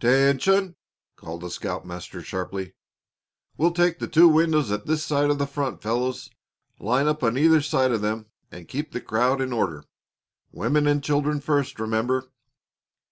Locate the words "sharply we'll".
2.20-3.70